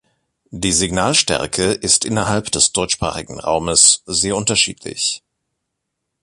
Die 0.49 0.71
Signalstärke 0.71 1.73
ist 1.73 2.05
innerhalb 2.05 2.49
des 2.51 2.71
deutschsprachigen 2.73 3.39
Raumes 3.39 4.01
sehr 4.07 4.35
unterschiedlich. 4.35 5.21